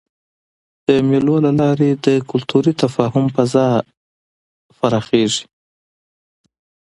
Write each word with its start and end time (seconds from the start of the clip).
د 0.87 0.87
مېلو 1.07 1.35
له 1.45 1.51
لاري 1.59 1.89
د 2.05 2.07
کلتوري 2.29 2.73
تفاهم 2.81 3.25
فضا 3.35 3.67
پراخېږي. 4.77 5.45